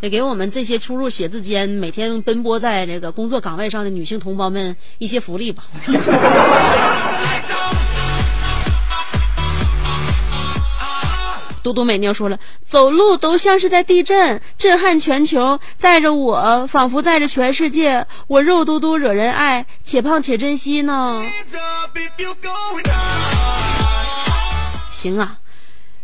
[0.00, 5.62] 也给我们这些出入写字间、每天奔波在这个工作岗位上的女性同胞们一些福利吧。
[11.62, 18.04] 嘟嘟美妞说了，走路都像是在地震，震撼全球，载着我，仿佛载着全世界。
[18.26, 21.24] 我肉嘟嘟惹人爱，且胖且珍惜呢。
[24.90, 25.38] 行啊，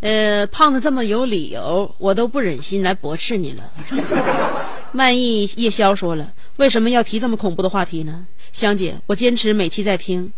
[0.01, 3.71] 呃，胖的这么有理由，我都不忍心来驳斥你了。
[4.93, 8.27] 漫意夜宵说了，为什么要提这么恐怖的话题呢？
[8.53, 10.33] 香姐，我坚持每期在听。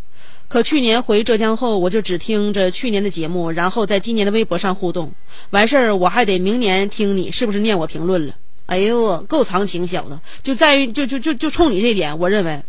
[0.51, 5.12] 可去年回浙江后，我就只听着去年的节目，然后在今年的微博上互动。
[5.51, 8.34] 完事儿我还得明年听你是不是念我评论了？
[8.66, 10.18] 哎呦，够长情，小子！
[10.42, 12.61] 就在于就就就就冲你这点，我认为，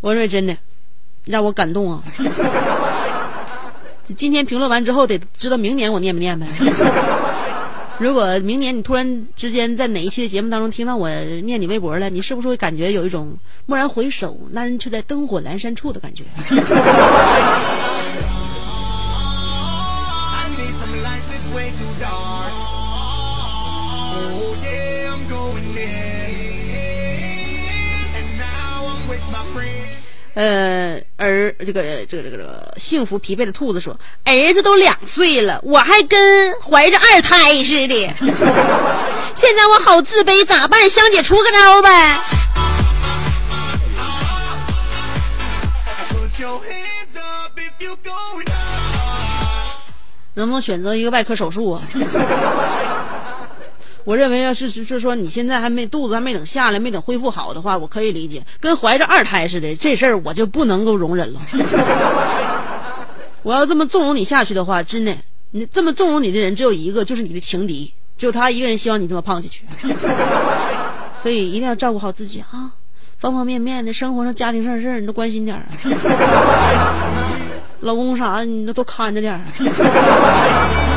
[0.00, 0.56] 我认为真的
[1.26, 2.02] 让我感动啊！
[4.16, 6.46] 今天评论完之后，得知道明年我念不念呗。
[8.00, 11.10] 如果明年你突然之间在哪一期的节目当中听到我
[11.42, 13.36] 念你微博了，你是不是会感觉有一种
[13.66, 16.24] 蓦然回首，那人却在灯火阑珊处的感觉？
[30.34, 38.08] 呃，儿这个这个这个这个幸福疲惫的兔子说：“儿子都两岁了，我还跟怀着二胎似的。
[39.34, 40.88] 现在我好自卑，咋办？
[40.88, 42.20] 香姐出个招呗。”
[50.34, 51.82] 能不能选择一个外科手术啊？
[54.08, 58.42] 我认为，要是是说你现在还没肚子还没等下来，没等恢复好的话，我可以理解。
[58.58, 61.40] 跟怀着二胎似的，这事儿我就不能够容忍了。
[63.44, 65.14] 我要这么纵容你下去的话，真的，
[65.50, 69.62] 你这么纵容你的人只有一个，就是你的情敌，只有他一个人希望你这么胖下去。
[71.22, 72.72] 所以一定要照顾好自己啊，
[73.18, 77.28] 方方面面的生活上、家庭上事儿你都关心点儿啊，
[77.80, 80.87] 老公啥的你都多看着点儿。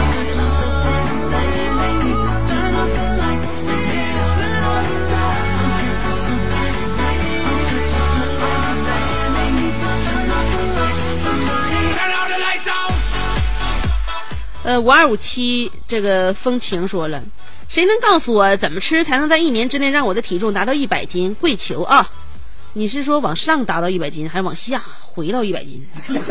[14.64, 17.22] 呃，五二五七这个风情说了，
[17.68, 21.36] 谁能告诉我怎么吃才能在一年之内让我的体重达到一百斤？
[21.36, 22.08] 跪求啊！
[22.74, 25.86] 你是说往上达到一百斤，还是往下回到一百斤？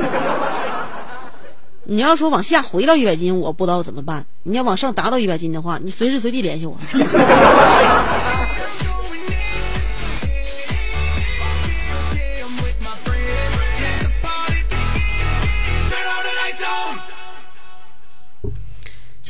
[1.85, 4.25] 你要说往下回到一百斤，我不知道怎么办。
[4.45, 6.79] 你要往上达到一百斤的话，你随时随地联系我。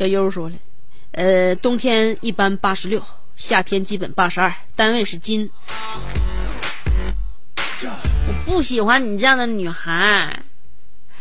[0.00, 0.54] 小优说了，
[1.12, 3.02] 呃，冬天一般八十六，
[3.36, 5.50] 夏天基本八十二，单位是斤。
[7.82, 7.90] 我
[8.46, 10.32] 不喜欢你这样的女孩，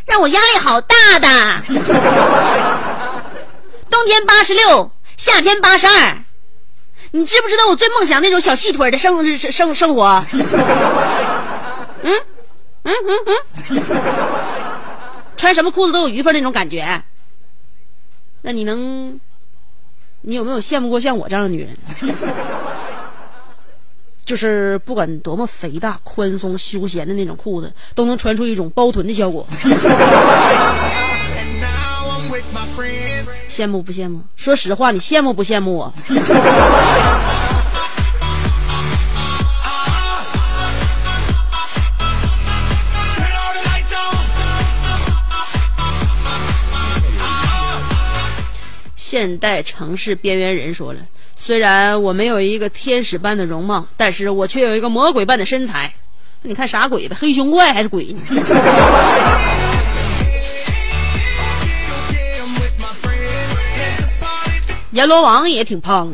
[0.06, 1.28] 让我压力好大的。
[3.92, 6.24] 冬天八十六，夏天八十二，
[7.12, 10.26] 你知不知道我最梦想那种小细腿的生生生活？
[10.32, 10.48] 嗯
[12.84, 13.36] 嗯嗯嗯，
[15.36, 17.04] 穿什么裤子都有余缝那种感觉。
[18.42, 19.20] 那你能，
[20.22, 21.76] 你有没有羡慕过像我这样的女人？
[24.26, 29.46] 就是不管多么肥大、宽松、休闲的那种裤子，都能穿出一种包臀的效果。
[33.50, 34.22] 羡慕不羡慕？
[34.36, 35.92] 说实话，你羡慕不羡慕我？
[49.10, 51.00] 现代城市边缘人说了
[51.36, 55.96] ：“虽然我没有一个天使般的容貌，但是我却有一个魔鬼般的身材。
[56.44, 57.18] 你看啥鬼呗？
[57.20, 58.06] 黑熊怪还是鬼？”
[64.94, 66.14] 阎罗王也挺胖。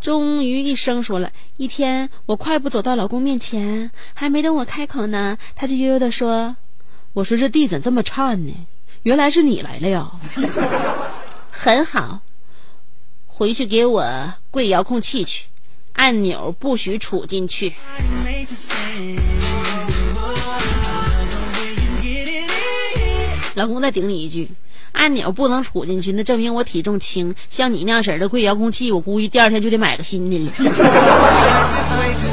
[0.00, 6.56] 终于一声说了一天，我快步走到老公面前，还没等我开口呢，他就悠悠的说
[7.12, 8.54] ：“我说这地怎这么颤呢？
[9.04, 10.10] 原来是你来了呀！
[11.52, 12.20] 很好，
[13.26, 15.44] 回去给我跪遥控器去，
[15.92, 17.74] 按钮不许杵进去。”
[23.54, 24.50] 老公再顶你一句，
[24.92, 27.34] 按钮不能杵进去，那证明我体重轻。
[27.50, 30.50] 像你那样式儿的跪遥控器，我估计第二天就得买个新的了。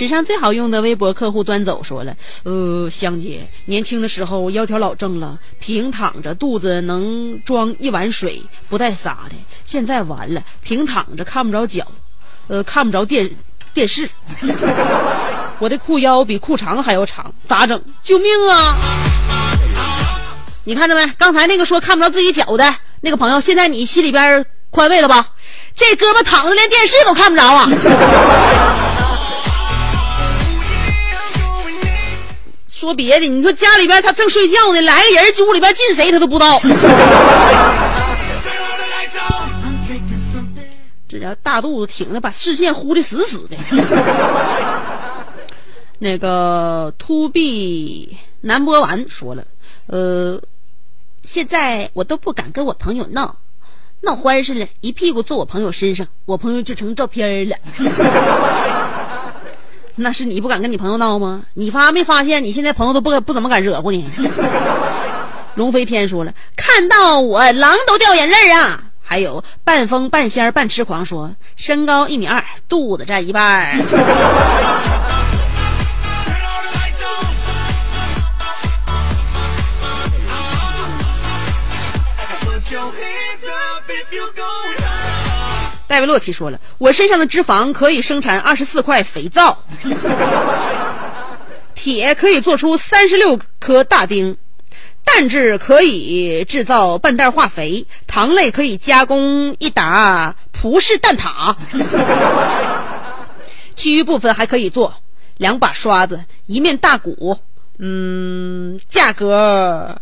[0.00, 9.36] 史上最好用的微博客户端走说了，呃，香姐年轻的时候腰条老正了，平躺着肚子能装一碗水，不带撒的。
[9.62, 11.86] 现在完了，平躺着看不着脚，
[12.48, 13.30] 呃，看不着电
[13.74, 14.08] 电视。
[15.60, 17.78] 我的裤腰比裤长还要长，咋整？
[18.02, 18.78] 救命啊！
[20.64, 21.06] 你看着没？
[21.18, 25.26] 刚才那个说看不着自己脚的那个朋友，现在你心里边宽慰了吧？
[25.76, 27.68] 这哥们躺着连电视都看不着啊！
[32.80, 36.58] 说别的，你说家里边他正睡觉呢，来个人进屋里边进谁他都不知道。
[41.06, 43.56] 这家大肚子挺的，把视线糊的死死的。
[45.98, 49.44] 那个 To B 南波丸说了，
[49.86, 50.40] 呃，
[51.22, 53.36] 现在我都不敢跟我朋友闹，
[54.00, 57.56] 闹欢实了，一屁股坐我朋友身上，我朋友就成照片了。
[60.02, 61.42] 那是你不敢跟你朋友闹吗？
[61.52, 64.02] 你发没发现你现在朋友都不不怎么敢惹乎你？
[65.56, 68.82] 龙飞天说了，看到我狼都掉眼泪啊！
[69.02, 73.78] 还有半疯半仙半痴狂说，身高一米二，肚子占一半。
[85.90, 89.64] 戴维洛奇说了：“我身上的脂肪可以生产二十四块肥皂，
[91.74, 94.36] 铁可以做出三十六颗大钉，
[95.02, 101.56] 蛋质可以制造半袋化肥，糖类可以加工一打葡式蛋挞，
[103.74, 104.94] 其余部分还可以做
[105.38, 107.36] 两把刷子，一面大鼓。
[107.80, 110.00] 嗯，价格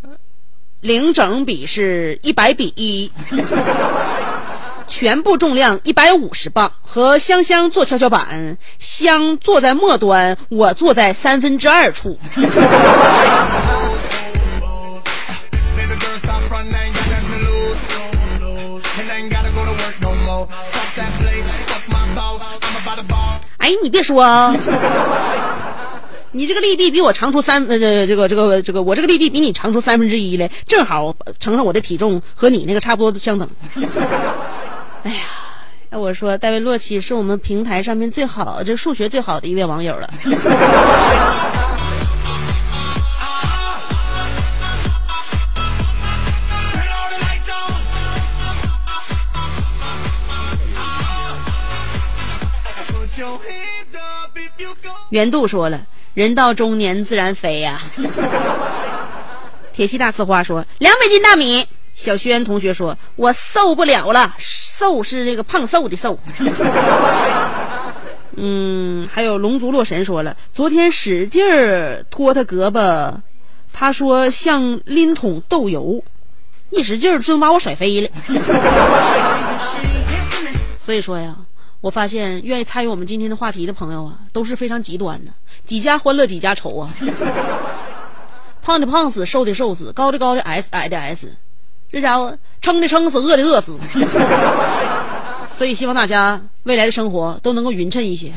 [0.82, 3.10] 零整比是一百比一。”
[4.88, 12.18] 全部重量一百五十磅，和香香坐跷跷板，香坐在末端，我坐在三分之二处。
[23.58, 24.56] 哎，你别说啊，
[26.32, 33.46] 你这个立地比我长出三呃这个这个这个我这个立地比你长出三分之一来，正好乘上我的体重和你那个差不多相等。
[35.04, 35.20] 哎呀，
[35.90, 40.10] 要我说，戴维洛奇是我们平台上面最好，这数学最好的一位网友了。
[55.10, 55.80] 袁度说了
[56.12, 57.80] ：“人到中年自然肥呀。”
[59.72, 61.66] 铁西大呲花说：“两百斤大米。”
[61.98, 66.16] 小轩同学说：“我受不了了，瘦是那个胖瘦的瘦。
[68.40, 73.12] ”嗯，还有龙族洛神说了，昨天使劲儿拖他胳膊，
[73.72, 76.04] 他说像拎桶豆油，
[76.70, 78.08] 一使劲儿就能把我甩飞了。
[80.78, 81.34] 所以说呀，
[81.80, 85.32] 我发现愿意参与我们今天的话题的朋友啊，都是非常极端的，
[85.64, 86.94] 几家欢乐几家愁啊，
[88.62, 91.34] 胖的胖死，瘦的瘦死，高的高的 S，矮的 S。
[91.90, 93.78] 这家伙撑的撑死，饿的饿死，
[95.56, 98.30] 所以希望大家未来的生活都能够匀称一些，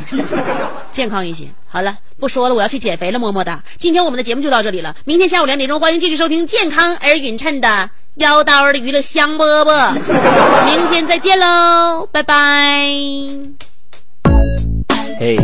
[0.91, 1.45] 健康一些。
[1.67, 3.63] 好了，不说了，我要去减肥了，么么哒。
[3.77, 9.93] 今天我们的节目就到这里了，明天下午两点钟，欢迎继续收听健康而匀称的腰刀的娱乐香饽饽。
[10.65, 12.33] 明天再见喽，拜拜。
[15.19, 15.37] 嘿，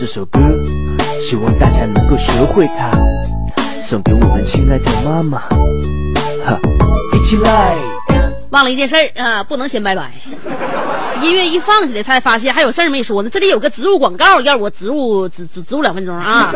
[0.00, 0.40] 这首歌
[1.22, 2.90] 希望大家能够学会它，
[3.82, 5.40] 送给我们亲爱的妈妈。
[6.44, 6.58] 哈。
[7.22, 7.76] 起来！
[8.50, 10.12] 忘了一件事儿啊，不能先拜拜。
[11.22, 13.30] 音乐一放起来，才发现还有事儿没说呢。
[13.30, 16.52] 这里有个植入广告，要我植入，植植植入两分钟啊。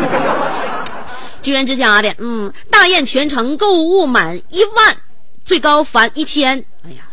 [1.40, 4.96] 居然之家的，嗯，大雁全程购物满一万，
[5.44, 6.62] 最高返一千。
[6.84, 7.05] 哎呀，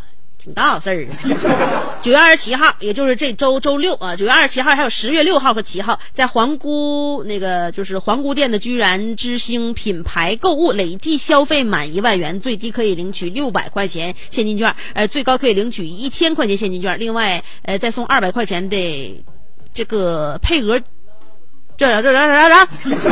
[0.43, 1.07] 挺大事儿
[1.47, 1.95] 啊！
[2.01, 19.23] 九月二十七号，也就是这周周六啊，九月二十七号还有十月六号和七号，在皇姑那个就是皇姑店的居然之星品牌购物，累计消费满一万元，最低可以领取六百块钱现金券，呃，最高可以领取一千块钱现金券，另外呃再送二百块钱的
[19.73, 20.77] 这个配额，
[21.77, 23.09] 这这这这这。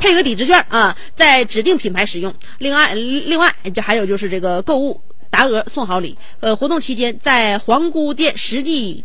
[0.00, 2.34] 配额抵制券啊，在指定品牌使用。
[2.58, 5.00] 另外，另外这还有就是这个购物
[5.34, 6.16] 达额送好礼。
[6.38, 9.04] 呃，活动期间在皇姑店实际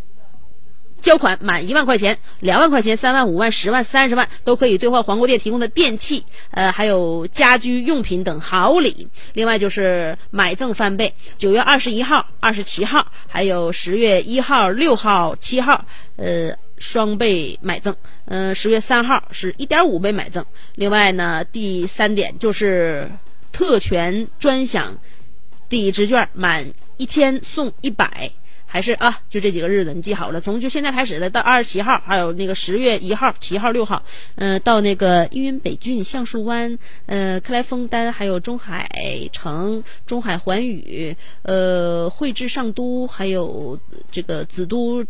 [1.02, 9.08] 交款满一万块钱、两万块钱、三万、五万、十万、三十万都可以兑换皇姑店提供的电器、呃，还有家居用品等好礼。
[9.34, 11.12] 另外就是买赠翻倍。
[11.36, 15.84] 九月二十一号、二十七号，还有十月一号、六号、七号，
[16.18, 16.54] 呃。
[16.80, 17.94] 双倍买赠，
[18.28, 20.46] 嗯，十月三号是一点五倍买赠。
[20.76, 23.12] 另外呢，第三点就是
[23.52, 24.98] 特权专享
[25.70, 28.32] 抵制券，满一千送一百，
[28.66, 30.42] 还是啊，就这几个日子你记好了。
[30.42, 34.04] 从就现在开始了，到二十七号，还有那个十月一号、七号、六号，
[34.36, 38.90] 嗯，到那个依云北郡、橡树湾、呃克莱枫丹，还有中海
[39.32, 43.80] 城、中海环宇、呃汇智上都，还有
[44.12, 45.06] 这个紫都。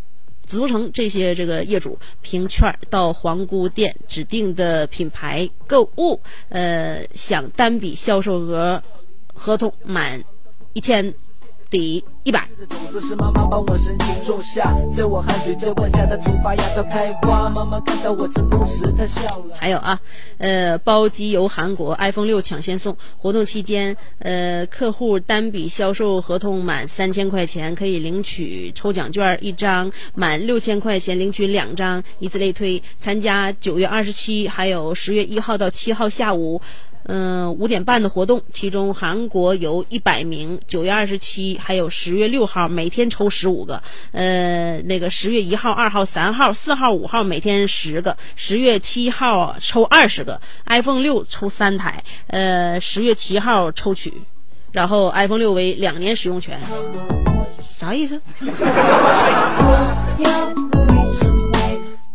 [0.46, 8.82] 紫都城这些这个业主凭券到皇姑店指定的品牌购物，呃，享单笔销售额
[9.36, 10.24] 合同满
[10.74, 11.14] 一千。
[11.72, 12.50] 抵一百。
[19.56, 20.00] 还有啊，
[20.40, 22.98] 呃，包机游韩国，iPhone 六抢先送。
[23.20, 32.82] 活动期间，呃，客户单笔销售合同满三千块钱可以领取抽奖券一张，满六千块钱领取两张，以此类推。
[33.00, 36.60] 参加九月二十七，还有十月一号到七号下午。
[37.06, 43.82] 嗯，五点半的活动，其中韩国游一百名，九月二十七，还有十月六号，每天抽十五个。
[44.12, 48.16] 呃，那个十月一号、二号、三号、四号、五号，每天十个。
[48.36, 52.04] 十月七号抽二十个，iPhone 六抽三台。
[52.28, 54.14] 呃，十月七号抽取，
[54.72, 56.60] 然后 iPhone 六为两年使用权。
[57.62, 58.22] 啥意思？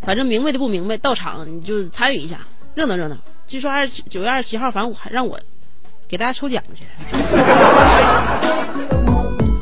[0.02, 2.38] 反正明白的不明白，到场你就参与一下，
[2.74, 3.16] 热闹热闹。
[3.46, 5.38] 据说二九月二十七号，反正我还让我
[6.08, 6.84] 给大家抽奖去。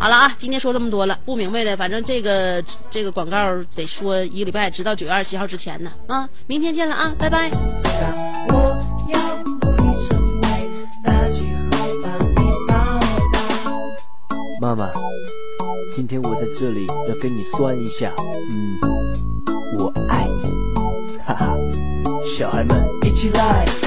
[0.00, 2.60] 好了啊，今天说这么多了，不明白的，反正这个
[2.90, 5.92] 这个广告得说一个礼拜，直到九月二十七号之前呢。
[6.08, 7.50] 啊，明天见了啊，拜拜。
[14.60, 14.90] 妈妈，
[15.94, 18.10] 今天我在这里要跟你酸一下，
[18.50, 18.78] 嗯，
[19.78, 21.56] 我爱你，哈哈。
[22.38, 22.76] 小孩们
[23.22, 23.82] 一起